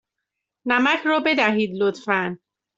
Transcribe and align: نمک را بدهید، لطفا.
نمک 0.65 0.99
را 1.05 1.19
بدهید، 1.19 1.71
لطفا. 1.83 2.37